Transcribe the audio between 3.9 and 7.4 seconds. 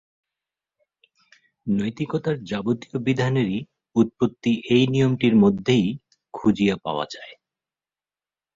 উৎপত্তি এই নিয়মটির মধ্যেই খুঁজিয়া পাওয়া যায়।